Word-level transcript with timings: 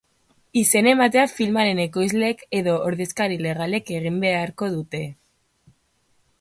Izen-ematea 0.61 1.25
filmaren 1.33 1.81
ekoizleek 1.83 2.41
edo 2.61 2.75
ordezkari 2.87 3.39
legalek 3.49 3.95
egin 4.01 4.21
beharko 4.27 4.75
dute. 4.79 5.07